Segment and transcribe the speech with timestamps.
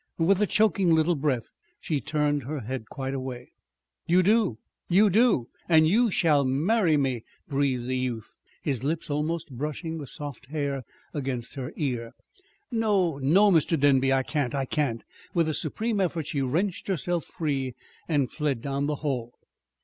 [0.17, 3.51] With a choking little breath she turned her head quite away.
[4.07, 4.57] "You do
[4.89, 5.49] you do!
[5.69, 8.33] And you shall marry me!" breathed the youth,
[8.63, 10.81] his lips almost brushing the soft hair
[11.13, 12.13] against her ear.
[12.71, 13.79] "No, no, Mr.
[13.79, 15.03] Denby, I can't I can't!"
[15.35, 17.75] With a supreme effort she wrenched herself free
[18.07, 19.35] and fled down the hall.